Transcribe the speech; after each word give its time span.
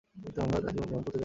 কিন্তু 0.23 0.39
আমরা 0.45 0.59
তাকে 0.65 0.79
অপহরণ 0.83 0.97
করতে 1.03 1.09
যাচ্ছি! 1.09 1.19